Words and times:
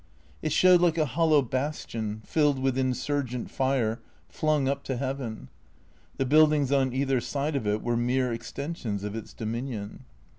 It 0.41 0.51
showed 0.51 0.81
like 0.81 0.97
a 0.97 1.05
hollow 1.05 1.43
bastion, 1.43 2.23
filled 2.25 2.57
with 2.57 2.75
insurgent 2.75 3.51
fire, 3.51 4.01
flung 4.29 4.67
up 4.67 4.81
to 4.85 4.97
heaven. 4.97 5.47
Tlie 6.17 6.27
buildings 6.27 6.71
on 6.71 6.91
either 6.91 7.21
side 7.21 7.55
of 7.55 7.67
it 7.67 7.83
were 7.83 7.95
mere 7.95 8.33
ex 8.33 8.51
tensions 8.51 9.03
of 9.03 9.15
its 9.15 9.31
dominion. 9.31 10.05